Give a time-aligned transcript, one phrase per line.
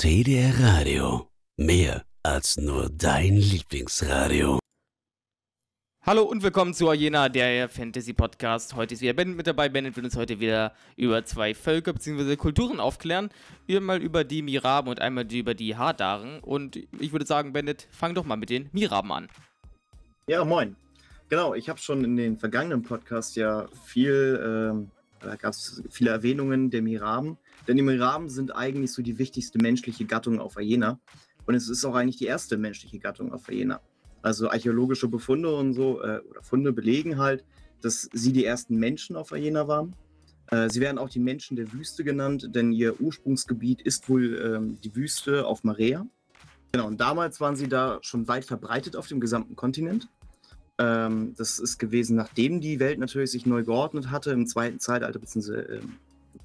[0.00, 1.26] TDR Radio.
[1.56, 4.60] Mehr als nur dein Lieblingsradio.
[6.06, 8.76] Hallo und willkommen zu Arena, der Fantasy Podcast.
[8.76, 9.68] Heute ist wieder Bennett mit dabei.
[9.68, 12.36] Bennett wird uns heute wieder über zwei Völker bzw.
[12.36, 13.30] Kulturen aufklären.
[13.68, 16.38] Einmal über die Miraben und einmal über die Hadaren.
[16.42, 19.28] Und ich würde sagen, Bennett, fang doch mal mit den Miraben an.
[20.28, 20.76] Ja, moin.
[21.28, 26.10] Genau, ich habe schon in den vergangenen Podcasts ja viel, ähm, da gab es viele
[26.10, 27.38] Erwähnungen der Miraben.
[27.66, 31.00] Denn die Miraben sind eigentlich so die wichtigste menschliche Gattung auf Aena.
[31.46, 33.80] Und es ist auch eigentlich die erste menschliche Gattung auf Aena.
[34.22, 37.44] Also archäologische Befunde und so, äh, oder Funde belegen halt,
[37.80, 39.94] dass sie die ersten Menschen auf Aena waren.
[40.50, 44.80] Äh, sie werden auch die Menschen der Wüste genannt, denn ihr Ursprungsgebiet ist wohl ähm,
[44.82, 46.06] die Wüste auf Marea.
[46.72, 50.08] Genau, und damals waren sie da schon weit verbreitet auf dem gesamten Kontinent.
[50.78, 55.18] Ähm, das ist gewesen, nachdem die Welt natürlich sich neu geordnet hatte im zweiten Zeitalter,
[55.18, 55.96] beziehungsweise ähm,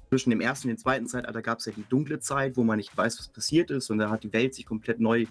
[0.08, 2.76] zwischen dem ersten und dem zweiten Zeitalter gab es ja die dunkle Zeit, wo man
[2.76, 3.90] nicht weiß, was passiert ist.
[3.90, 5.26] Und da hat die Welt sich komplett neu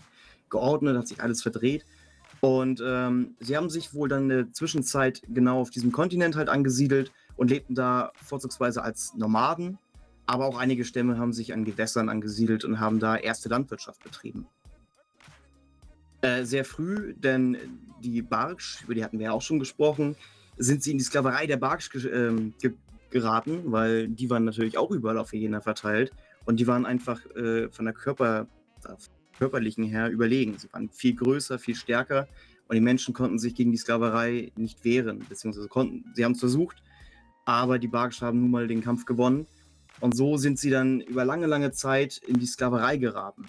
[0.49, 1.85] geordnet, hat sich alles verdreht.
[2.41, 6.49] Und ähm, sie haben sich wohl dann in der Zwischenzeit genau auf diesem Kontinent halt
[6.49, 9.77] angesiedelt und lebten da vorzugsweise als Nomaden.
[10.25, 14.47] Aber auch einige Stämme haben sich an Gewässern angesiedelt und haben da erste Landwirtschaft betrieben.
[16.23, 17.57] Äh, sehr früh, denn
[18.01, 20.15] die Barsch, über die hatten wir ja auch schon gesprochen,
[20.55, 22.71] sind sie in die Sklaverei der Barsch ge ähm, ge
[23.09, 26.13] geraten, weil die waren natürlich auch überall auf Jena verteilt
[26.45, 28.47] und die waren einfach äh, von der Körper,
[29.37, 30.57] körperlichen her überlegen.
[30.57, 32.29] Sie waren viel größer, viel stärker
[32.69, 36.39] und die Menschen konnten sich gegen die Sklaverei nicht wehren, beziehungsweise konnten, sie haben es
[36.39, 36.81] versucht,
[37.43, 39.45] aber die Barsch haben nun mal den Kampf gewonnen
[39.99, 43.43] und so sind sie dann über lange, lange Zeit in die Sklaverei geraten.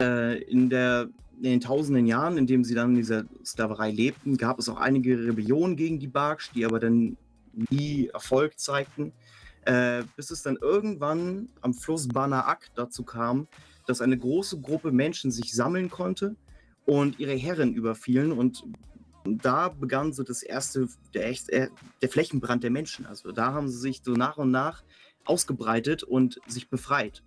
[0.00, 4.36] Äh, in der in den tausenden Jahren, in denen sie dann in dieser Sklaverei lebten,
[4.36, 7.16] gab es auch einige Rebellionen gegen die Barks, die aber dann
[7.70, 9.12] nie Erfolg zeigten,
[9.62, 13.46] äh, bis es dann irgendwann am Fluss Banaak dazu kam,
[13.86, 16.36] dass eine große Gruppe Menschen sich sammeln konnte
[16.86, 18.64] und ihre Herren überfielen und
[19.24, 21.68] da begann so das erste, der, äh,
[22.00, 23.06] der Flächenbrand der Menschen.
[23.06, 24.82] Also da haben sie sich so nach und nach
[25.24, 27.22] ausgebreitet und sich befreit.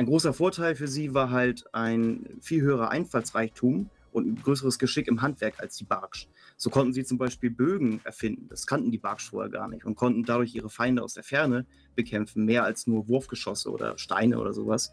[0.00, 5.08] Ein großer Vorteil für sie war halt ein viel höherer Einfallsreichtum und ein größeres Geschick
[5.08, 6.26] im Handwerk als die Barksch.
[6.56, 8.48] So konnten sie zum Beispiel Bögen erfinden.
[8.48, 11.66] Das kannten die Barksch vorher gar nicht und konnten dadurch ihre Feinde aus der Ferne
[11.96, 14.90] bekämpfen, mehr als nur Wurfgeschosse oder Steine oder sowas.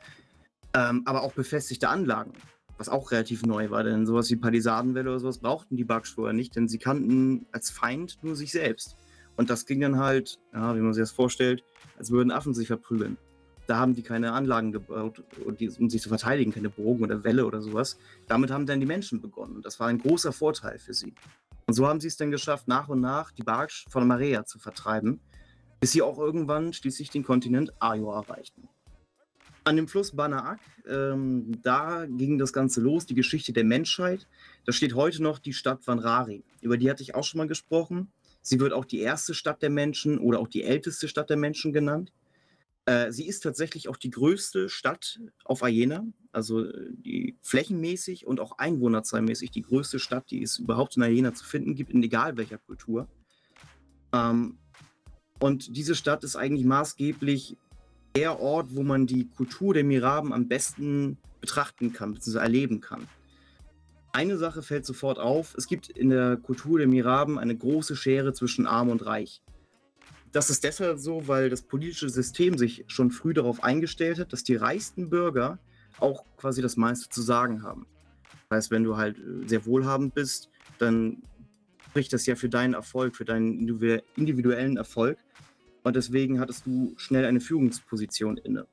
[0.74, 2.34] Ähm, aber auch befestigte Anlagen,
[2.78, 6.34] was auch relativ neu war, denn sowas wie Palisadenwelle oder sowas brauchten die Barksch vorher
[6.34, 8.98] nicht, denn sie kannten als Feind nur sich selbst.
[9.38, 11.64] Und das ging dann halt, ja, wie man sich das vorstellt,
[11.98, 13.18] als würden Affen sich verprügeln.
[13.68, 17.62] Da haben die keine Anlagen gebaut, um sich zu verteidigen, keine Bogen oder Wälle oder
[17.62, 17.98] sowas.
[18.28, 19.62] Damit haben dann die Menschen begonnen.
[19.62, 21.14] Das war ein großer Vorteil für sie.
[21.68, 24.58] Und so haben sie es dann geschafft, nach und nach die Barsch von Marea zu
[24.58, 25.20] vertreiben,
[25.82, 28.70] bis sie auch irgendwann schließlich den Kontinent Ayo erreichten.
[29.66, 34.26] An dem Fluss Banaak, ähm, da ging das Ganze los, die Geschichte der Menschheit.
[34.66, 36.42] Da steht heute noch die Stadt Vanrari.
[36.62, 38.10] Über die hatte ich auch schon mal gesprochen.
[38.42, 41.74] Sie wird auch die erste Stadt der Menschen oder auch die älteste Stadt der Menschen
[41.74, 42.14] genannt.
[42.88, 48.40] Äh, sie ist tatsächlich auch die größte Stadt auf Aena, also äh, die flächenmäßig und
[48.40, 52.38] auch einwohnerzahlmäßig die größte Stadt, die es überhaupt in Aena zu finden gibt, in egal
[52.38, 53.10] welcher Kultur.
[54.14, 54.58] Ähm,
[55.40, 57.58] und diese Stadt ist eigentlich maßgeblich
[58.16, 62.38] der Ort, wo man die Kultur der Miraben am besten betrachten kann, bzw.
[62.38, 63.06] erleben kann.
[64.14, 68.32] Eine Sache fällt sofort auf, es gibt in der Kultur der Miraben eine große Schere
[68.32, 69.42] zwischen arm und reich.
[70.38, 74.44] Das ist deshalb so, weil das politische System sich schon früh darauf eingestellt hat, dass
[74.44, 75.58] die reichsten Bürger
[76.00, 77.88] auch quasi das meiste zu sagen haben.
[78.48, 81.24] Das heißt, wenn du halt äh, sehr wohlhabend bist, dann
[81.90, 83.68] spricht das ja für deinen Erfolg, für deinen
[84.16, 85.18] individuellen Erfolg.
[85.82, 88.68] Und deswegen hattest du schnell eine Führungsposition inne.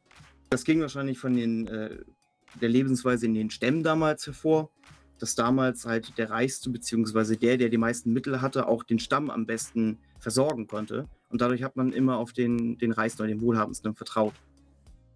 [0.51, 1.97] Das ging wahrscheinlich von den, äh,
[2.61, 4.69] der Lebensweise in den Stämmen damals hervor,
[5.19, 9.31] dass damals halt der Reichste, beziehungsweise der, der die meisten Mittel hatte, auch den Stamm
[9.31, 11.09] am besten versorgen konnte.
[11.35, 14.35] Und dadurch hat man immer auf den, den Reichsten oder den Wohlhabendsten vertraut.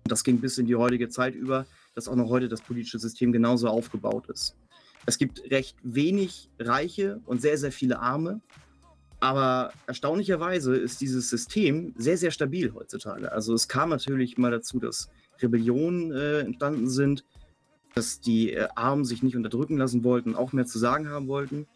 [0.02, 1.64] Und das ging bis in die heutige Zeit über,
[1.94, 4.56] dass auch noch heute das politische System genauso aufgebaut ist.
[5.06, 8.40] Es gibt recht wenig Reiche und sehr, sehr viele Arme.
[9.20, 13.30] Aber erstaunlicherweise ist dieses System sehr, sehr stabil heutzutage.
[13.30, 15.10] Also es kam natürlich mal dazu, dass
[15.40, 17.24] Rebellionen äh, entstanden sind,
[17.94, 21.68] dass die äh, Armen sich nicht unterdrücken lassen wollten, auch mehr zu sagen haben wollten.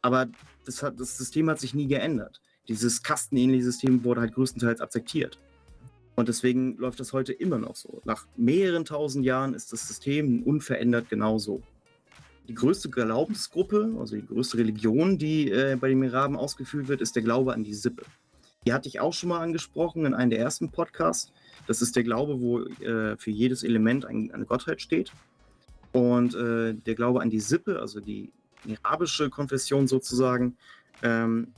[0.00, 0.28] Aber
[0.64, 5.38] das, hat, das System hat sich nie geändert dieses kastenähnliche System wurde halt größtenteils akzeptiert.
[6.14, 8.02] Und deswegen läuft das heute immer noch so.
[8.04, 11.62] Nach mehreren tausend Jahren ist das System unverändert genauso.
[12.48, 17.16] Die größte Glaubensgruppe, also die größte Religion, die äh, bei den Miraben ausgeführt wird, ist
[17.16, 18.02] der Glaube an die Sippe.
[18.66, 21.32] Die hatte ich auch schon mal angesprochen in einem der ersten Podcasts.
[21.66, 25.12] Das ist der Glaube, wo äh, für jedes Element ein, eine Gottheit steht.
[25.92, 28.30] Und äh, der Glaube an die Sippe, also die
[28.82, 30.56] arabische Konfession sozusagen,
[31.02, 31.48] ähm,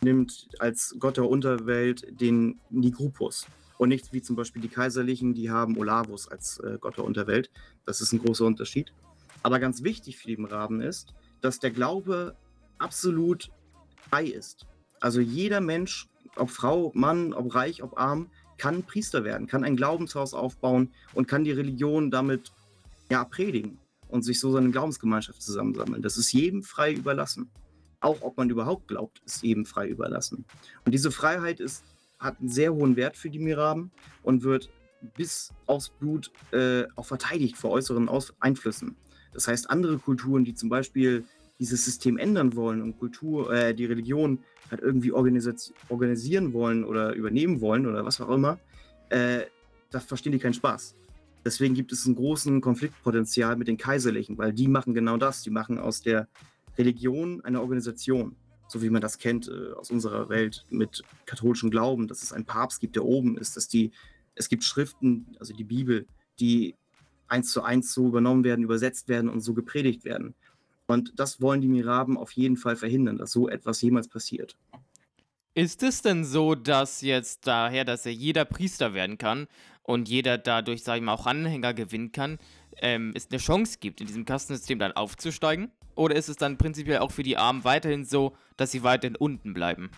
[0.00, 3.46] nimmt als Gott der Unterwelt den Nigrupus.
[3.78, 7.50] Und nicht wie zum Beispiel die Kaiserlichen, die haben Olavus als äh, Gott der Unterwelt.
[7.86, 8.92] Das ist ein großer Unterschied.
[9.42, 12.36] Aber ganz wichtig für den Raben ist, dass der Glaube
[12.78, 13.50] absolut
[14.10, 14.66] frei ist.
[15.00, 19.76] Also jeder Mensch, ob Frau, Mann, ob reich, ob arm, kann Priester werden, kann ein
[19.76, 22.52] Glaubenshaus aufbauen und kann die Religion damit
[23.10, 26.02] ja, predigen und sich so seine Glaubensgemeinschaft zusammensammeln.
[26.02, 27.50] Das ist jedem frei überlassen.
[28.00, 30.44] Auch ob man überhaupt glaubt, ist jedem frei überlassen.
[30.84, 31.84] Und diese Freiheit ist,
[32.18, 33.90] hat einen sehr hohen Wert für die Miraben
[34.22, 34.70] und wird
[35.16, 38.96] bis aufs Blut äh, auch verteidigt vor äußeren Aus Einflüssen.
[39.32, 41.24] Das heißt, andere Kulturen, die zum Beispiel
[41.58, 44.40] dieses System ändern wollen und Kultur, äh, die Religion
[44.70, 48.58] halt irgendwie organisieren wollen oder übernehmen wollen oder was auch immer,
[49.10, 49.42] äh,
[49.90, 50.94] da verstehen die keinen Spaß.
[51.44, 55.42] Deswegen gibt es einen großen Konfliktpotenzial mit den Kaiserlichen, weil die machen genau das.
[55.42, 56.28] Die machen aus der
[56.78, 58.36] Religion eine Organisation,
[58.68, 62.44] so wie man das kennt äh, aus unserer Welt mit katholischem Glauben, dass es einen
[62.44, 63.90] Papst gibt, der oben ist, dass die,
[64.34, 66.06] es gibt Schriften, also die Bibel,
[66.38, 66.74] die
[67.26, 70.34] eins zu eins so übernommen werden, übersetzt werden und so gepredigt werden.
[70.86, 74.56] Und das wollen die Miraben auf jeden Fall verhindern, dass so etwas jemals passiert.
[75.54, 79.48] Ist es denn so, dass jetzt daher, dass ja jeder Priester werden kann
[79.82, 82.38] und jeder dadurch, sage ich mal, auch Anhänger gewinnen kann,
[82.76, 85.70] ähm, es eine Chance gibt, in diesem Kastensystem dann aufzusteigen?
[85.98, 89.52] Oder ist es dann prinzipiell auch für die Armen weiterhin so, dass sie weiterhin unten
[89.52, 89.90] bleiben?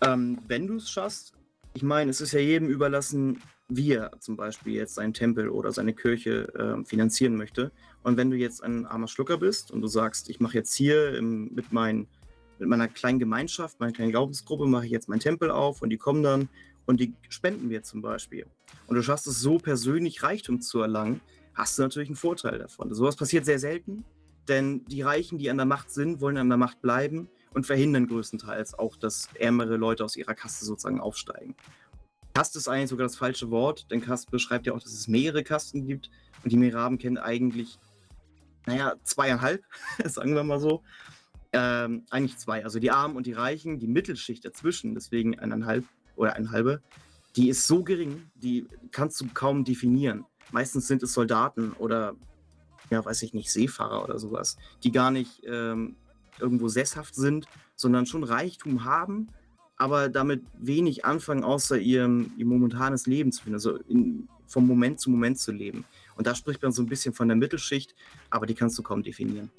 [0.00, 1.32] Ähm, wenn du es schaffst,
[1.74, 5.70] ich meine, es ist ja jedem überlassen, wie er zum Beispiel jetzt seinen Tempel oder
[5.70, 7.70] seine Kirche äh, finanzieren möchte.
[8.02, 11.16] Und wenn du jetzt ein armer Schlucker bist und du sagst, ich mache jetzt hier
[11.16, 12.08] im, mit, mein,
[12.58, 15.98] mit meiner kleinen Gemeinschaft, meiner kleinen Glaubensgruppe, mache ich jetzt meinen Tempel auf und die
[15.98, 16.48] kommen dann
[16.84, 18.44] und die spenden mir zum Beispiel.
[18.88, 21.20] Und du schaffst es so persönlich Reichtum zu erlangen,
[21.54, 22.92] hast du natürlich einen Vorteil davon.
[22.92, 24.04] Sowas passiert sehr selten,
[24.48, 28.06] denn die Reichen, die an der Macht sind, wollen an der Macht bleiben und verhindern
[28.06, 31.54] größtenteils auch, dass ärmere Leute aus ihrer Kaste sozusagen aufsteigen.
[32.34, 35.44] Kaste ist eigentlich sogar das falsche Wort, denn Kaste beschreibt ja auch, dass es mehrere
[35.44, 36.10] Kasten gibt
[36.42, 37.78] und die Meraben kennen eigentlich,
[38.66, 39.62] naja, zweieinhalb,
[40.04, 40.82] sagen wir mal so.
[41.52, 42.64] Ähm, eigentlich zwei.
[42.64, 45.84] Also die Armen und die Reichen, die Mittelschicht dazwischen, deswegen eineinhalb
[46.16, 46.82] oder eine halbe,
[47.36, 50.24] die ist so gering, die kannst du kaum definieren.
[50.50, 52.14] Meistens sind es Soldaten oder,
[52.90, 55.96] ja, weiß ich nicht, Seefahrer oder sowas, die gar nicht ähm,
[56.38, 57.46] irgendwo sesshaft sind,
[57.76, 59.28] sondern schon Reichtum haben,
[59.76, 65.00] aber damit wenig anfangen, außer ihrem, ihr momentanes Leben zu finden, also in, vom Moment
[65.00, 65.84] zu Moment zu leben.
[66.16, 67.94] Und da spricht man so ein bisschen von der Mittelschicht,
[68.30, 69.50] aber die kannst du kaum definieren.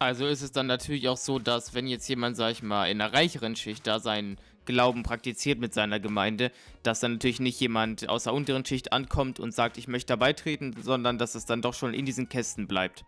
[0.00, 3.00] Also ist es dann natürlich auch so, dass wenn jetzt jemand, sag ich mal, in
[3.00, 8.06] einer reicheren Schicht da seinen Glauben praktiziert mit seiner Gemeinde, dass dann natürlich nicht jemand
[8.08, 11.62] aus der unteren Schicht ankommt und sagt, ich möchte da beitreten, sondern dass es dann
[11.62, 13.06] doch schon in diesen Kästen bleibt.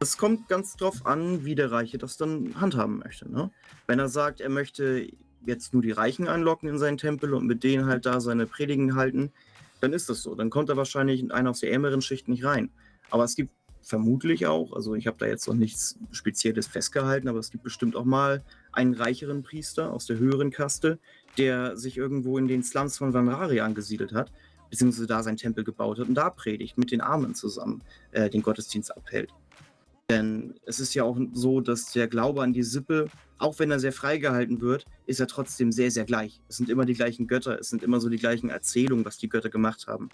[0.00, 3.32] Es kommt ganz drauf an, wie der Reiche das dann handhaben möchte.
[3.32, 3.50] Ne?
[3.86, 5.08] Wenn er sagt, er möchte
[5.46, 8.94] jetzt nur die Reichen einlocken in seinen Tempel und mit denen halt da seine Predigen
[8.94, 9.32] halten,
[9.80, 10.34] dann ist das so.
[10.34, 12.70] Dann kommt er wahrscheinlich in eine aus der ärmeren Schicht nicht rein.
[13.10, 17.38] Aber es gibt vermutlich auch, also ich habe da jetzt noch nichts Spezielles festgehalten, aber
[17.38, 20.98] es gibt bestimmt auch mal einen reicheren Priester aus der höheren Kaste,
[21.38, 24.32] der sich irgendwo in den Slums von Vanrari angesiedelt hat,
[24.70, 27.82] beziehungsweise da seinen Tempel gebaut hat und da predigt, mit den Armen zusammen
[28.12, 29.30] äh, den Gottesdienst abhält.
[30.10, 33.80] Denn es ist ja auch so, dass der Glaube an die Sippe, auch wenn er
[33.80, 36.40] sehr freigehalten wird, ist er trotzdem sehr, sehr gleich.
[36.48, 39.28] Es sind immer die gleichen Götter, es sind immer so die gleichen Erzählungen, was die
[39.28, 40.10] Götter gemacht haben.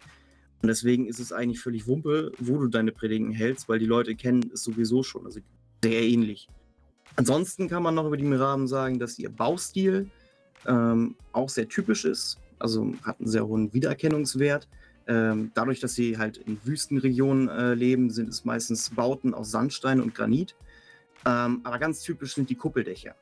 [0.62, 4.14] Und deswegen ist es eigentlich völlig Wumpe, wo du deine Predigen hältst, weil die Leute
[4.14, 5.40] kennen es sowieso schon, also
[5.82, 6.48] sehr ähnlich.
[7.16, 10.10] Ansonsten kann man noch über die Miraben sagen, dass ihr Baustil
[10.66, 14.68] ähm, auch sehr typisch ist, also hat einen sehr hohen Wiedererkennungswert.
[15.06, 20.00] Ähm, dadurch, dass sie halt in Wüstenregionen äh, leben, sind es meistens Bauten aus Sandstein
[20.00, 20.54] und Granit.
[21.24, 23.14] Ähm, aber ganz typisch sind die Kuppeldächer.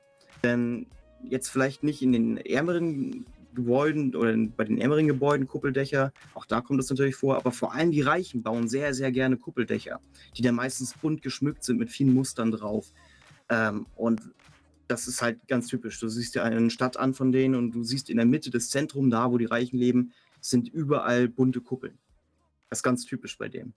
[0.42, 0.86] Denn
[1.22, 3.24] jetzt vielleicht nicht in den ärmeren
[3.54, 7.52] Gebäuden oder in, bei den ärmeren Gebäuden Kuppeldächer, auch da kommt es natürlich vor, aber
[7.52, 10.00] vor allem die Reichen bauen sehr, sehr gerne Kuppeldächer,
[10.36, 12.92] die dann meistens bunt geschmückt sind mit vielen Mustern drauf.
[13.48, 14.22] Ähm, und
[14.88, 15.98] das ist halt ganz typisch.
[16.00, 18.70] Du siehst ja eine Stadt an von denen und du siehst in der Mitte des
[18.70, 21.98] Zentrums, da wo die Reichen leben, sind überall bunte Kuppeln.
[22.68, 23.74] Das ist ganz typisch bei dem.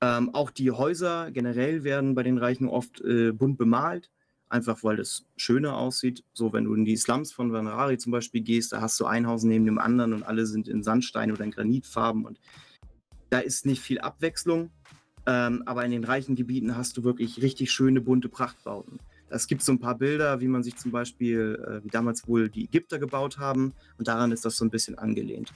[0.00, 4.10] Ähm, auch die Häuser generell werden bei den Reichen oft äh, bunt bemalt,
[4.48, 6.24] einfach weil das schöner aussieht.
[6.32, 9.26] So, wenn du in die Slums von Vanrari zum Beispiel gehst, da hast du ein
[9.26, 12.38] Haus neben dem anderen und alle sind in Sandstein oder in Granitfarben und
[13.30, 14.70] da ist nicht viel Abwechslung.
[15.28, 18.98] Ähm, aber in den reichen Gebieten hast du wirklich richtig schöne bunte Prachtbauten.
[19.28, 22.48] Es gibt so ein paar Bilder, wie man sich zum Beispiel, äh, wie damals wohl
[22.48, 23.74] die Ägypter gebaut haben.
[23.98, 25.52] Und daran ist das so ein bisschen angelehnt.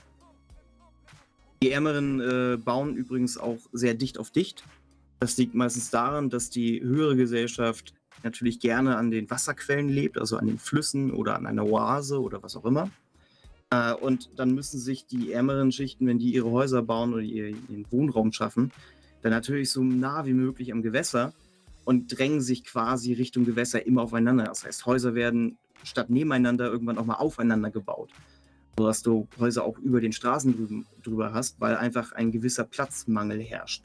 [1.62, 4.62] Die Ärmeren äh, bauen übrigens auch sehr dicht auf dicht.
[5.20, 10.36] Das liegt meistens daran, dass die höhere Gesellschaft natürlich gerne an den Wasserquellen lebt, also
[10.36, 12.90] an den Flüssen oder an einer Oase oder was auch immer.
[13.70, 17.86] Äh, und dann müssen sich die ärmeren Schichten, wenn die ihre Häuser bauen oder ihren
[17.90, 18.70] Wohnraum schaffen,
[19.22, 21.32] dann natürlich so nah wie möglich am Gewässer
[21.84, 24.44] und drängen sich quasi Richtung Gewässer immer aufeinander.
[24.44, 28.10] Das heißt, Häuser werden statt nebeneinander irgendwann auch mal aufeinander gebaut.
[28.78, 33.84] Sodass du Häuser auch über den Straßen drüber hast, weil einfach ein gewisser Platzmangel herrscht.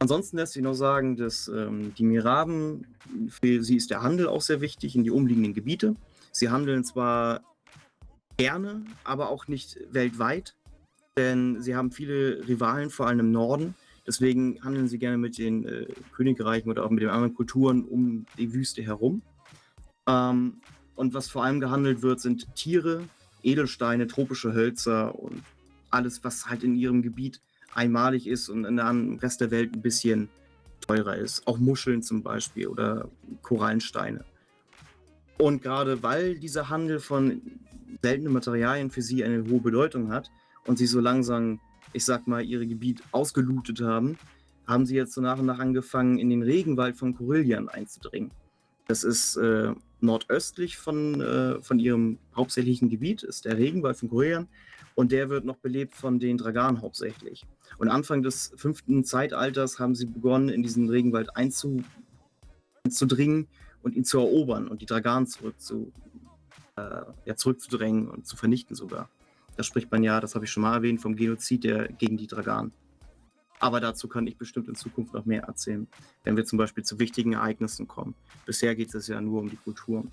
[0.00, 2.86] Ansonsten lässt sich noch sagen, dass ähm, die Miraben,
[3.28, 5.94] für sie ist der Handel auch sehr wichtig in die umliegenden Gebiete.
[6.32, 7.42] Sie handeln zwar
[8.38, 10.56] gerne, aber auch nicht weltweit,
[11.16, 13.74] denn sie haben viele Rivalen, vor allem im Norden.
[14.06, 18.26] Deswegen handeln sie gerne mit den äh, Königreichen oder auch mit den anderen Kulturen um
[18.38, 19.22] die Wüste herum.
[20.08, 20.60] Ähm,
[20.94, 23.04] und was vor allem gehandelt wird, sind Tiere,
[23.42, 25.42] Edelsteine, tropische Hölzer und
[25.90, 27.40] alles, was halt in ihrem Gebiet
[27.74, 30.28] einmalig ist und in im Rest der Welt ein bisschen
[30.80, 31.46] teurer ist.
[31.46, 33.08] Auch Muscheln zum Beispiel oder
[33.42, 34.24] Korallensteine.
[35.38, 37.40] Und gerade weil dieser Handel von
[38.02, 40.30] seltenen Materialien für sie eine hohe Bedeutung hat
[40.66, 41.60] und sie so langsam,
[41.92, 44.18] ich sag mal, ihr Gebiet ausgelootet haben,
[44.66, 48.30] haben sie jetzt so nach und nach angefangen, in den Regenwald von Korillian einzudringen.
[48.86, 54.48] Das ist äh, nordöstlich von, äh, von ihrem hauptsächlichen Gebiet, ist der Regenwald von Korillian.
[54.94, 57.46] Und der wird noch belebt von den Draganen hauptsächlich.
[57.78, 61.86] Und Anfang des fünften Zeitalters haben sie begonnen, in diesen Regenwald einzudringen
[63.82, 65.92] und ihn zu erobern und die Draganen zurückzu,
[66.76, 69.08] äh, ja, zurückzudrängen und zu vernichten sogar.
[69.60, 72.26] Da spricht man ja, das habe ich schon mal erwähnt, vom Genozid der, gegen die
[72.26, 72.72] Draganen.
[73.58, 75.86] Aber dazu kann ich bestimmt in Zukunft noch mehr erzählen,
[76.24, 78.14] wenn wir zum Beispiel zu wichtigen Ereignissen kommen.
[78.46, 80.06] Bisher geht es ja nur um die Kultur.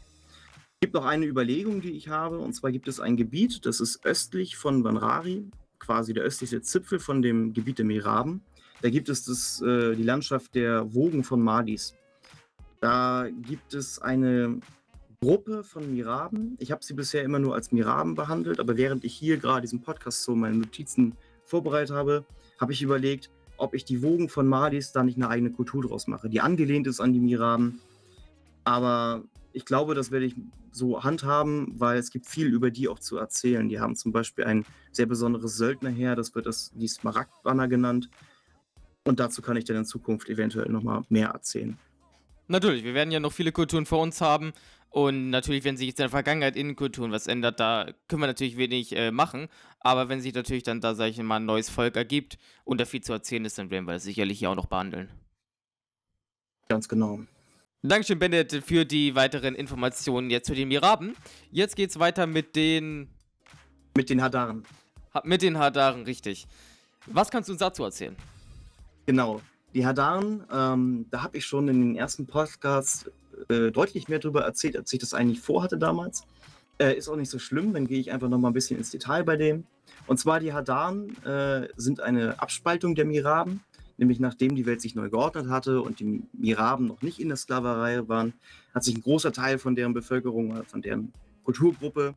[0.52, 3.80] Es gibt noch eine Überlegung, die ich habe, und zwar gibt es ein Gebiet, das
[3.80, 5.50] ist östlich von Vanrari,
[5.80, 8.42] quasi der östlichste Zipfel von dem Gebiet der Miraben.
[8.82, 11.96] Da gibt es das, äh, die Landschaft der Wogen von Madis.
[12.82, 14.60] Da gibt es eine
[15.22, 16.56] Gruppe von Miraben.
[16.60, 19.82] Ich habe sie bisher immer nur als Miraben behandelt, aber während ich hier gerade diesen
[19.82, 22.24] Podcast so meine Notizen vorbereitet habe,
[22.60, 26.06] habe ich überlegt, ob ich die Wogen von Madis da nicht eine eigene Kultur draus
[26.06, 27.80] mache, die angelehnt ist an die Miraben.
[28.64, 30.36] Aber ich glaube, das werde ich
[30.72, 33.68] so handhaben, weil es gibt viel über die auch zu erzählen.
[33.70, 38.12] Die haben zum Beispiel ein sehr besonderes Söldnerheer, das wird das, die Smaragdbanner genannt.
[39.04, 41.80] Und dazu kann ich dann in Zukunft eventuell nochmal mehr erzählen.
[42.50, 44.54] Natürlich, wir werden ja noch viele Kulturen vor uns haben.
[44.98, 48.26] Und natürlich, wenn sich jetzt in der Vergangenheit in Kulturen was ändert, da können wir
[48.26, 49.48] natürlich wenig äh, machen.
[49.80, 52.86] Aber wenn sich natürlich dann da, sag ich mal, ein neues Volk ergibt und da
[52.86, 55.12] viel zu erzählen ist, dann werden wir das sicherlich hier auch noch behandeln.
[56.68, 57.20] Ganz genau.
[57.84, 61.16] Dankeschön, Bennett, für die weiteren Informationen jetzt zu den Miraben.
[61.52, 63.08] Jetzt geht's weiter mit den.
[63.96, 64.64] Mit den Hadaren.
[65.24, 66.48] Mit den Hadaren, richtig.
[67.06, 68.16] Was kannst du uns dazu erzählen?
[69.06, 69.42] Genau.
[69.78, 73.12] Die Hadaren, ähm, da habe ich schon in den ersten Podcasts
[73.48, 76.24] äh, deutlich mehr darüber erzählt, als ich das eigentlich vorhatte damals.
[76.80, 78.90] Äh, ist auch nicht so schlimm, dann gehe ich einfach noch mal ein bisschen ins
[78.90, 79.68] Detail bei dem.
[80.08, 83.60] Und zwar die Hadaren äh, sind eine Abspaltung der Miraben,
[83.98, 87.38] nämlich nachdem die Welt sich neu geordnet hatte und die Miraben noch nicht in der
[87.38, 88.34] Sklaverei waren,
[88.74, 92.16] hat sich ein großer Teil von deren Bevölkerung, von deren Kulturgruppe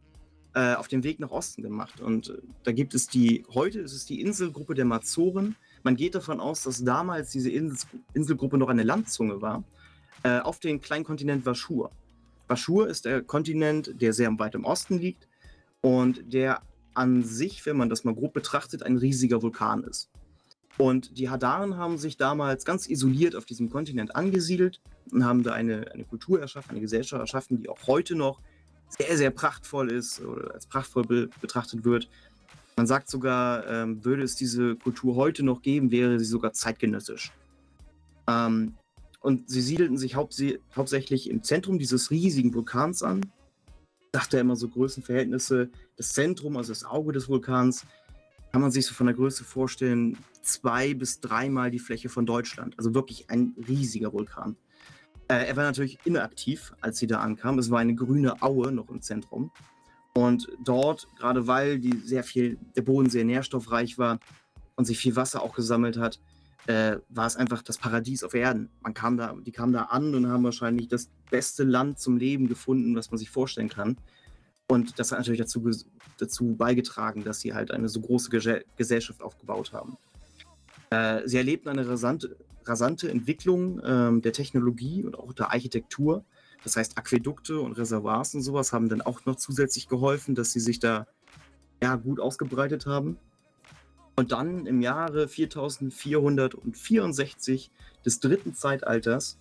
[0.54, 2.00] äh, auf den Weg nach Osten gemacht.
[2.00, 5.56] Und äh, da gibt es die, heute ist es die Inselgruppe der Mazoren.
[5.82, 9.64] Man geht davon aus, dass damals diese Insel, Inselgruppe noch eine Landzunge war
[10.22, 11.90] äh, auf den kleinen Kontinent Vaschur.
[12.48, 15.28] Vaschur ist der Kontinent, der sehr weit im Osten liegt
[15.80, 16.62] und der
[16.94, 20.10] an sich, wenn man das mal grob betrachtet, ein riesiger Vulkan ist.
[20.76, 24.80] Und die Hadaren haben sich damals ganz isoliert auf diesem Kontinent angesiedelt
[25.12, 28.40] und haben da eine, eine Kultur erschaffen, eine Gesellschaft erschaffen, die auch heute noch
[28.88, 32.08] sehr, sehr prachtvoll ist oder als prachtvoll be betrachtet wird.
[32.80, 37.30] Man sagt sogar, ähm, würde es diese Kultur heute noch geben, wäre sie sogar zeitgenössisch.
[38.26, 38.72] Ähm,
[39.20, 43.20] und sie siedelten sich hauptsächlich im Zentrum dieses riesigen Vulkans an.
[44.00, 45.68] Ich dachte immer so Größenverhältnisse.
[45.98, 47.84] Das Zentrum, also das Auge des Vulkans,
[48.50, 52.78] kann man sich so von der Größe vorstellen, zwei bis dreimal die Fläche von Deutschland.
[52.78, 54.56] Also wirklich ein riesiger Vulkan.
[55.28, 57.60] Äh, er war natürlich inaktiv, als sie da ankamen.
[57.60, 59.50] Es war eine grüne Aue noch im Zentrum.
[60.20, 64.20] Und dort, gerade weil die sehr viel, der Boden sehr nährstoffreich war
[64.76, 66.20] und sich viel Wasser auch gesammelt hat,
[66.66, 68.68] äh, war es einfach das Paradies auf Erden.
[68.82, 72.48] Man kam da, die kamen da an und haben wahrscheinlich das beste Land zum Leben
[72.48, 73.96] gefunden, was man sich vorstellen kann.
[74.68, 75.66] Und das hat natürlich dazu,
[76.18, 79.96] dazu beigetragen, dass sie halt eine so große Ge Gesellschaft aufgebaut haben.
[80.90, 82.36] Äh, sie erlebten eine rasante,
[82.66, 86.26] rasante Entwicklung ähm, der Technologie und auch der Architektur.
[86.64, 90.60] Das heißt, Aquädukte und Reservoirs und sowas haben dann auch noch zusätzlich geholfen, dass sie
[90.60, 91.06] sich da
[91.82, 93.18] ja, gut ausgebreitet haben.
[94.16, 97.70] Und dann im Jahre 4464
[98.04, 99.38] des dritten Zeitalters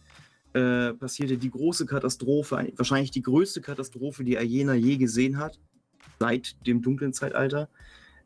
[0.54, 5.60] äh, passierte die große Katastrophe, wahrscheinlich die größte Katastrophe, die Ayena je gesehen hat,
[6.20, 7.70] seit dem dunklen Zeitalter.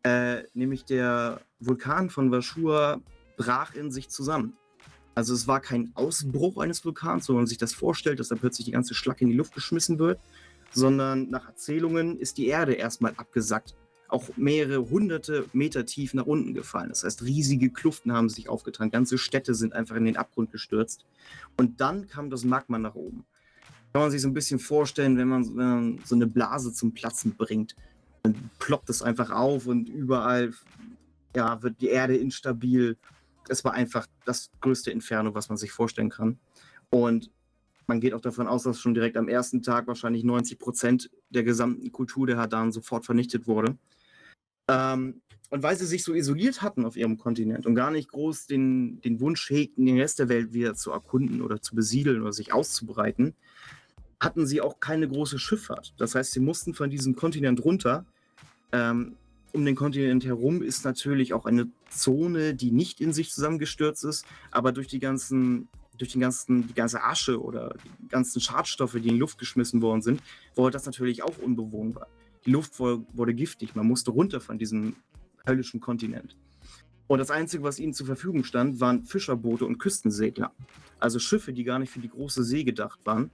[0.04, 3.02] Äh, nämlich der Vulkan von Vashur
[3.38, 4.56] brach in sich zusammen.
[5.16, 8.66] Also es war kein Ausbruch eines Vulkans, so man sich das vorstellt, dass da plötzlich
[8.66, 10.20] die ganze Schlacke in die Luft geschmissen wird,
[10.72, 13.76] sondern nach Erzählungen ist die Erde erstmal abgesackt
[14.14, 16.90] auch mehrere hunderte Meter tief nach unten gefallen.
[16.90, 21.06] Das heißt, riesige Kluften haben sich aufgetan, ganze Städte sind einfach in den Abgrund gestürzt.
[21.58, 23.26] Und dann kam das Magma nach oben.
[23.92, 26.94] Kann man sich so ein bisschen vorstellen, wenn man, wenn man so eine Blase zum
[26.94, 27.76] Platzen bringt,
[28.22, 30.54] dann ploppt es einfach auf und überall
[31.36, 32.98] ja, wird die Erde instabil.
[33.50, 36.40] Es war einfach das größte Inferno, was man sich vorstellen kann.
[36.90, 37.32] Und
[37.88, 41.44] man geht auch davon aus, dass schon direkt am ersten Tag wahrscheinlich 90 Prozent der
[41.44, 43.78] gesamten Kultur der Hadan sofort vernichtet wurde.
[44.70, 48.48] Ähm, und weil sie sich so isoliert hatten auf ihrem Kontinent und gar nicht groß
[48.48, 52.34] den, den Wunsch hegten, den Rest der Welt wieder zu erkunden oder zu besiedeln oder
[52.34, 53.36] sich auszubreiten,
[54.20, 55.94] hatten sie auch keine große Schifffahrt.
[55.98, 58.06] Das heißt, sie mussten von diesem Kontinent runter.
[58.72, 59.16] Ähm,
[59.54, 64.26] um den Kontinent herum ist natürlich auch eine Zone, die nicht in sich zusammengestürzt ist,
[64.52, 69.08] aber durch die ganzen durch den ganzen, die ganze Asche oder die ganzen Schadstoffe, die
[69.08, 70.24] in die Luft geschmissen worden sind,
[70.56, 72.08] wurde das natürlich auch unbewohnbar.
[72.46, 73.76] Die Luft wurde giftig.
[73.76, 74.96] Man musste runter von diesem
[75.46, 76.36] höllischen Kontinent.
[77.08, 80.52] Und das Einzige, was ihnen zur Verfügung stand, waren Fischerboote und Küstensegler.
[81.00, 83.30] Also Schiffe, die gar nicht für die große See gedacht waren.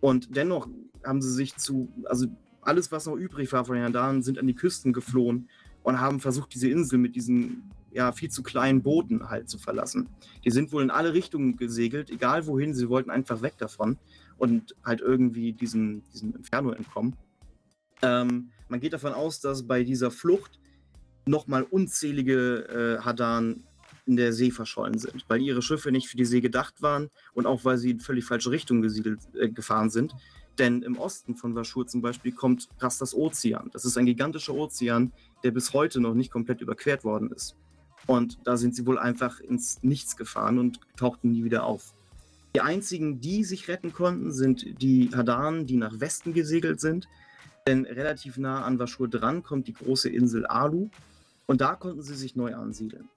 [0.00, 0.68] Und dennoch
[1.04, 2.26] haben sie sich zu, also
[2.62, 5.48] alles, was noch übrig war von den Jandaren, sind an die Küsten geflohen
[5.82, 10.08] und haben versucht, diese Insel mit diesen ja, viel zu kleinen Booten halt zu verlassen.
[10.44, 13.98] Die sind wohl in alle Richtungen gesegelt, egal wohin, sie wollten einfach weg davon
[14.38, 17.16] und halt irgendwie diesem, diesem Inferno entkommen.
[18.00, 20.58] Ähm, man geht davon aus, dass bei dieser Flucht
[21.26, 23.64] nochmal unzählige äh, Hadan
[24.06, 27.46] in der See verschollen sind, weil ihre Schiffe nicht für die See gedacht waren und
[27.46, 30.14] auch weil sie in völlig falsche Richtung gesiedelt, äh, gefahren sind.
[30.58, 33.70] Denn im Osten von Vashur zum Beispiel kommt Rastas Ozean.
[33.72, 35.12] Das ist ein gigantischer Ozean,
[35.44, 37.56] der bis heute noch nicht komplett überquert worden ist.
[38.06, 41.94] Und da sind sie wohl einfach ins Nichts gefahren und tauchten nie wieder auf.
[42.54, 47.08] Die einzigen, die sich retten konnten, sind die Hadanen, die nach Westen gesegelt sind
[47.66, 50.90] denn relativ nah an Vashur dran kommt die große Insel Alu
[51.46, 53.08] und da konnten sie sich neu ansiedeln.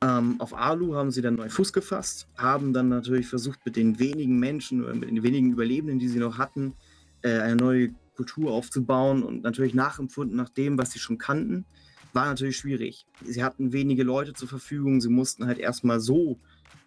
[0.00, 3.98] Ähm, auf Alu haben sie dann neu Fuß gefasst, haben dann natürlich versucht, mit den
[3.98, 6.74] wenigen Menschen oder mit den wenigen Überlebenden, die sie noch hatten,
[7.22, 11.64] äh, eine neue Kultur aufzubauen und natürlich nachempfunden nach dem, was sie schon kannten.
[12.12, 13.06] War natürlich schwierig.
[13.24, 16.38] Sie hatten wenige Leute zur Verfügung, sie mussten halt erstmal so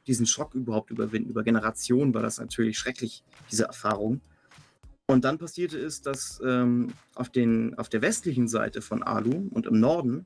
[0.08, 1.30] diesen Schock überhaupt überwinden.
[1.30, 4.22] Über Generationen war das natürlich schrecklich, diese Erfahrung.
[5.06, 9.66] Und dann passierte es, dass ähm, auf, den, auf der westlichen Seite von Alu und
[9.66, 10.26] im Norden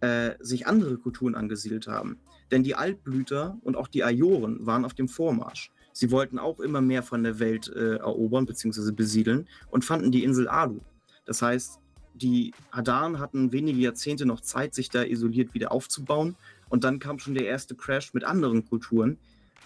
[0.00, 2.18] äh, sich andere Kulturen angesiedelt haben.
[2.50, 5.70] Denn die Altblüter und auch die Ajoren waren auf dem Vormarsch.
[5.92, 8.92] Sie wollten auch immer mehr von der Welt äh, erobern bzw.
[8.92, 10.80] besiedeln und fanden die Insel Alu.
[11.24, 11.78] Das heißt,
[12.14, 16.36] die Hadan hatten wenige Jahrzehnte noch Zeit, sich da isoliert wieder aufzubauen.
[16.68, 19.18] Und dann kam schon der erste Crash mit anderen Kulturen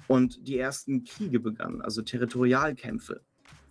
[0.09, 3.21] und die ersten Kriege begannen, also Territorialkämpfe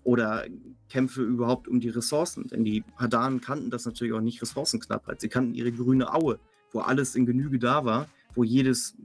[0.03, 0.45] oder
[0.89, 2.47] Kämpfe überhaupt um die Ressourcen.
[2.47, 5.21] Denn die Hadanen kannten das natürlich auch nicht Ressourcenknappheit.
[5.21, 6.39] Sie kannten ihre grüne Aue,
[6.73, 8.95] wo alles in Genüge da war, wo jedes,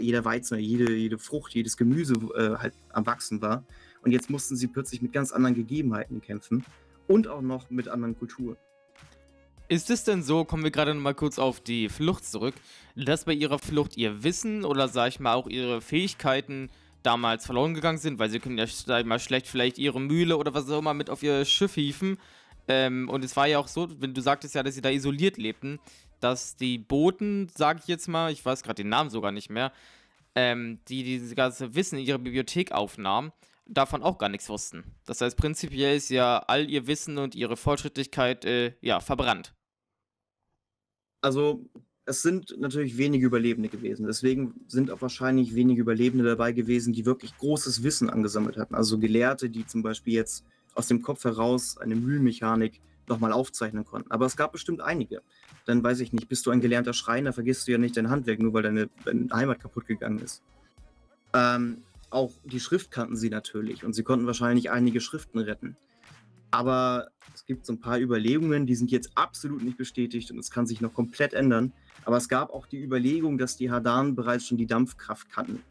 [0.00, 3.64] jeder Weizen, jede, jede Frucht, jedes Gemüse äh, halt am Wachsen war.
[4.02, 6.64] Und jetzt mussten sie plötzlich mit ganz anderen Gegebenheiten kämpfen
[7.06, 8.56] und auch noch mit anderen Kulturen.
[9.68, 12.54] Ist es denn so, kommen wir gerade noch mal kurz auf die Flucht zurück,
[12.96, 16.68] dass bei ihrer Flucht ihr Wissen oder sag ich mal auch ihre Fähigkeiten
[17.02, 20.54] damals verloren gegangen sind, weil sie können ja sag mal schlecht vielleicht ihre Mühle oder
[20.54, 22.18] was auch immer mit auf ihr Schiff hieven.
[22.68, 25.36] Ähm, und es war ja auch so, wenn du sagtest ja, dass sie da isoliert
[25.36, 25.80] lebten,
[26.22, 29.72] dass die Boten, sag ich jetzt mal, ich weiß gerade den Namen sogar nicht mehr,
[30.34, 33.32] ähm, die dieses ganze Wissen in ihre Bibliothek aufnahmen,
[33.66, 34.84] davon auch gar nichts wussten.
[35.06, 39.54] Das heißt, prinzipiell ist ja all ihr Wissen und ihre Fortschrittlichkeit äh, ja verbrannt.
[41.20, 41.64] Also
[42.04, 44.06] es sind natürlich wenige Überlebende gewesen.
[44.06, 48.74] Deswegen sind auch wahrscheinlich wenige Überlebende dabei gewesen, die wirklich großes Wissen angesammelt hatten.
[48.74, 54.10] Also Gelehrte, die zum Beispiel jetzt aus dem Kopf heraus eine Mühlmechanik nochmal aufzeichnen konnten.
[54.10, 55.22] Aber es gab bestimmt einige.
[55.66, 58.40] Dann weiß ich nicht, bist du ein gelernter Schreiner, vergisst du ja nicht dein Handwerk,
[58.40, 60.42] nur weil deine, deine Heimat kaputt gegangen ist.
[61.34, 61.78] Ähm,
[62.10, 65.76] auch die Schrift kannten sie natürlich und sie konnten wahrscheinlich einige Schriften retten.
[66.50, 70.50] Aber es gibt so ein paar Überlegungen, die sind jetzt absolut nicht bestätigt und es
[70.50, 71.72] kann sich noch komplett ändern.
[72.04, 75.62] Aber es gab auch die Überlegung, dass die Hadan bereits schon die Dampfkraft kannten.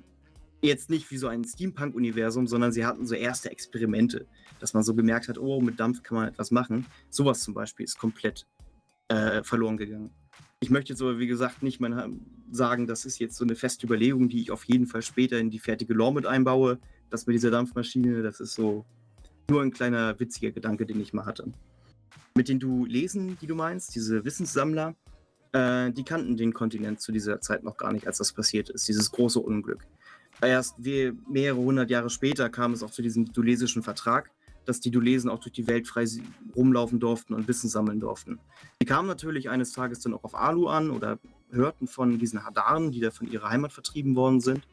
[0.63, 4.27] jetzt nicht wie so ein Steampunk-Universum, sondern sie hatten so erste Experimente,
[4.60, 6.86] dass man so gemerkt hat, oh, mit Dampf kann man etwas machen.
[7.10, 8.45] Sowas zum Beispiel ist komplett
[9.12, 10.12] äh, verloren gegangen.
[10.62, 12.12] Ich möchte jetzt aber, wie gesagt, nicht mal
[12.52, 15.50] sagen, das ist jetzt so eine feste Überlegung, die ich auf jeden Fall später in
[15.50, 16.80] die fertige Lore mit einbaue.
[17.10, 18.86] Das mit dieser Dampfmaschine, das ist so
[19.50, 21.52] nur ein kleiner witziger Gedanke, den ich mal hatte.
[22.36, 24.95] Mit den du lesen, die du meinst, diese Wissenssammler,
[25.52, 28.88] äh, die kannten den Kontinent zu dieser Zeit noch gar nicht, als das passiert ist,
[28.88, 29.86] dieses große Unglück.
[30.41, 34.32] Erst mehrere hundert Jahre später kam es auch zu diesem dulesischen Vertrag,
[34.65, 36.06] dass die Dulesen auch durch die Welt frei
[36.56, 38.39] rumlaufen durften und Wissen sammeln durften.
[38.82, 41.19] Die kamen natürlich eines Tages dann auch auf Alu an oder
[41.52, 44.67] hörten von diesen Hadaren, die da von ihrer Heimat vertrieben worden sind.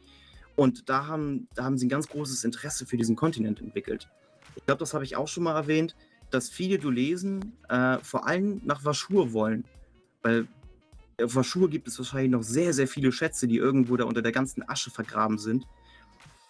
[0.56, 4.08] Und da haben, da haben sie ein ganz großes Interesse für diesen Kontinent entwickelt.
[4.56, 5.94] Ich glaube, das habe ich auch schon mal erwähnt,
[6.30, 9.64] dass viele Dulesen äh, vor allem nach Vaschur wollen.
[10.22, 10.48] Weil
[11.22, 14.32] auf Vaschur gibt es wahrscheinlich noch sehr, sehr viele Schätze, die irgendwo da unter der
[14.32, 15.66] ganzen Asche vergraben sind.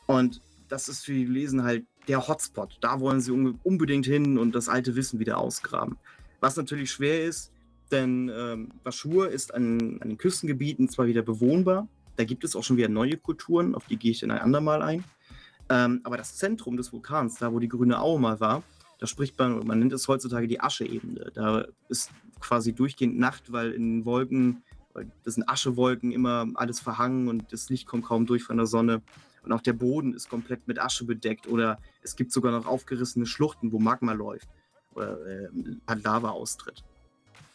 [0.06, 2.78] Und das ist für die Dulesen halt der Hotspot.
[2.80, 5.98] Da wollen sie unbedingt hin und das alte Wissen wieder ausgraben.
[6.40, 7.52] Was natürlich schwer ist,
[7.90, 12.64] denn ähm, Vaschur ist an, an den Küstengebieten zwar wieder bewohnbar, da gibt es auch
[12.64, 15.04] schon wieder neue Kulturen, auf die gehe ich dann ein andermal ein.
[15.68, 18.62] Ähm, aber das Zentrum des Vulkans, da wo die grüne Aue mal war,
[18.98, 21.30] da spricht man, man nennt es heutzutage die Ascheebene.
[21.34, 24.62] Da ist quasi durchgehend Nacht, weil in Wolken,
[25.22, 29.02] das sind Aschewolken, immer alles verhangen und das Licht kommt kaum durch von der Sonne.
[29.48, 33.24] Und auch der Boden ist komplett mit Asche bedeckt oder es gibt sogar noch aufgerissene
[33.24, 34.48] Schluchten, wo Magma läuft
[34.94, 35.48] oder äh,
[36.04, 36.84] Lava austritt.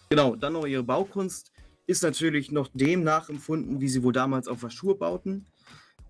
[0.09, 1.51] Genau, dann noch ihre Baukunst
[1.85, 5.45] ist natürlich noch dem nachempfunden, wie sie wohl damals auf Aschur bauten.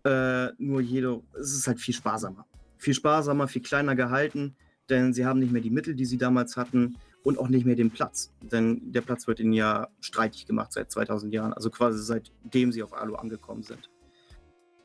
[0.06, 2.46] Äh, nur jede, es ist halt viel sparsamer.
[2.78, 4.56] Viel sparsamer, viel kleiner gehalten,
[4.90, 7.76] denn sie haben nicht mehr die Mittel, die sie damals hatten und auch nicht mehr
[7.76, 8.32] den Platz.
[8.42, 12.84] Denn der Platz wird ihnen ja streitig gemacht seit 2000 Jahren, also quasi seitdem sie
[12.84, 13.90] auf Alu angekommen sind.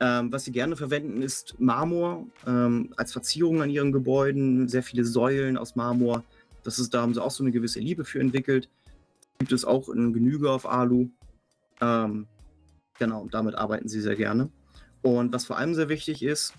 [0.01, 5.05] Ähm, was sie gerne verwenden, ist Marmor ähm, als Verzierung an ihren Gebäuden, sehr viele
[5.05, 6.23] Säulen aus Marmor.
[6.63, 8.69] Das ist, da haben sie auch so eine gewisse Liebe für entwickelt.
[9.39, 11.09] Gibt es auch in Genüge auf Alu.
[11.81, 12.27] Ähm,
[12.99, 14.51] genau, damit arbeiten sie sehr gerne.
[15.03, 16.55] Und was vor allem sehr wichtig ist,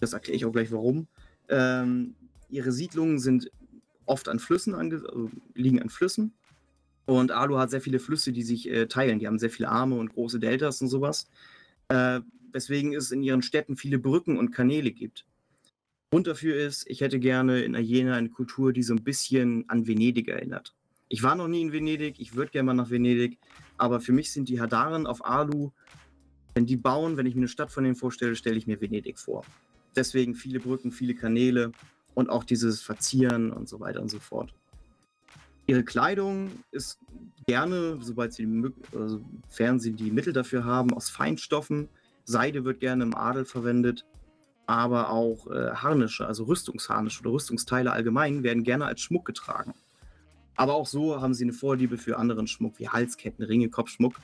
[0.00, 1.08] das erkläre ich auch gleich warum,
[1.48, 2.14] ähm,
[2.48, 3.50] ihre Siedlungen sind
[4.06, 6.32] oft an Flüssen, ange also liegen an Flüssen.
[7.06, 9.18] Und Alu hat sehr viele Flüsse, die sich äh, teilen.
[9.18, 11.26] Die haben sehr viele Arme und große Deltas und sowas.
[11.88, 12.20] Äh,
[12.52, 15.26] weswegen es in ihren Städten viele Brücken und Kanäle gibt.
[16.10, 19.86] Grund dafür ist, ich hätte gerne in Jena eine Kultur, die so ein bisschen an
[19.86, 20.74] Venedig erinnert.
[21.08, 23.38] Ich war noch nie in Venedig, ich würde gerne mal nach Venedig,
[23.76, 25.70] aber für mich sind die Hadaren auf Alu,
[26.54, 29.18] wenn die bauen, wenn ich mir eine Stadt von denen vorstelle, stelle ich mir Venedig
[29.18, 29.44] vor.
[29.96, 31.72] Deswegen viele Brücken, viele Kanäle
[32.14, 34.52] und auch dieses Verzieren und so weiter und so fort.
[35.66, 36.98] Ihre Kleidung ist
[37.46, 38.48] gerne, sobald sie,
[38.92, 41.88] also, sofern sie die Mittel dafür haben, aus Feinstoffen.
[42.28, 44.04] Seide wird gerne im Adel verwendet,
[44.66, 49.72] aber auch äh, Harnische, also Rüstungsharnische oder Rüstungsteile allgemein, werden gerne als Schmuck getragen.
[50.54, 54.16] Aber auch so haben sie eine Vorliebe für anderen Schmuck, wie Halsketten, Ringe, Kopfschmuck,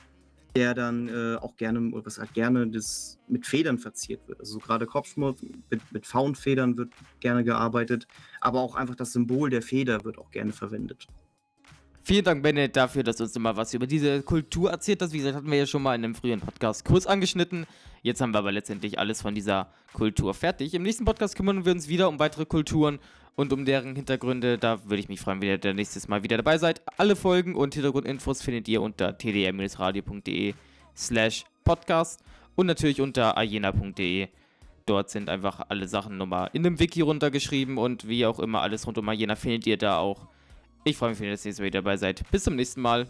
[0.55, 4.39] der dann äh, auch gerne, oder was halt gerne das mit Federn verziert wird.
[4.39, 5.37] Also gerade Kopfschmuck
[5.71, 8.07] mit, mit Faunfedern wird gerne gearbeitet,
[8.39, 11.07] aber auch einfach das Symbol der Feder wird auch gerne verwendet.
[12.07, 15.11] Vielen Dank, Bennett, dafür, dass du uns nochmal was über diese Kultur erzählt hast.
[15.11, 17.65] Wie gesagt, hatten wir ja schon mal in einem früheren Podcast kurz angeschnitten.
[18.03, 20.75] Jetzt haben wir aber letztendlich alles von dieser Kultur fertig.
[20.75, 22.99] Im nächsten Podcast kümmern wir uns wieder um weitere Kulturen
[23.35, 24.59] und um deren Hintergründe.
[24.59, 26.83] Da würde ich mich freuen, wenn ihr nächstes Mal wieder dabei seid.
[26.97, 30.53] Alle Folgen und Hintergrundinfos findet ihr unter tdr-radio.de
[30.95, 32.19] slash podcast
[32.53, 34.27] und natürlich unter ayena.de.
[34.85, 38.85] Dort sind einfach alle Sachen nochmal in einem Wiki runtergeschrieben und wie auch immer alles
[38.85, 40.27] rund um Ayena findet ihr da auch.
[40.87, 42.23] Ich freue mich, wenn ihr das nächste Mal wieder dabei seid.
[42.29, 43.07] Bis zum nächsten Mal.